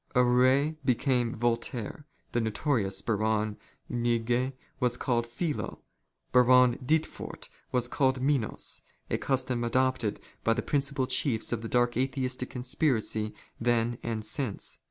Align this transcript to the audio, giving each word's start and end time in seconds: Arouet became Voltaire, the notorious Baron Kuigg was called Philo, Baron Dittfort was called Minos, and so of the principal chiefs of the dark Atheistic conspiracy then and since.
Arouet 0.15 0.77
became 0.83 1.35
Voltaire, 1.35 2.07
the 2.31 2.41
notorious 2.41 3.03
Baron 3.03 3.57
Kuigg 3.87 4.53
was 4.79 4.97
called 4.97 5.27
Philo, 5.27 5.77
Baron 6.31 6.79
Dittfort 6.83 7.49
was 7.71 7.87
called 7.87 8.19
Minos, 8.19 8.81
and 9.11 9.23
so 9.23 9.53
of 9.53 9.69
the 10.55 10.63
principal 10.65 11.05
chiefs 11.05 11.51
of 11.51 11.61
the 11.61 11.69
dark 11.69 11.97
Atheistic 11.97 12.49
conspiracy 12.49 13.35
then 13.59 13.99
and 14.01 14.25
since. 14.25 14.79